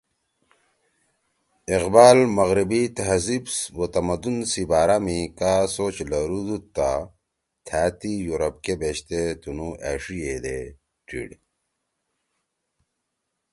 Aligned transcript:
اقبال 1.77 2.17
مغربی 2.37 2.83
تہذیب 2.97 3.45
او 3.75 3.83
تمدن 3.95 4.37
سی 4.51 4.63
بارا 4.69 4.97
می 5.05 5.19
کا 5.39 5.53
سوچ 5.75 5.97
لرُودُودتا 6.09 6.89
تھأ 7.65 7.83
تی 7.99 8.11
یورپ 8.25 8.55
کے 8.63 8.73
بیشتے 8.79 9.21
تنُو 9.41 9.67
أݜیِئے 9.89 10.33
ڈیڑ 11.07 11.29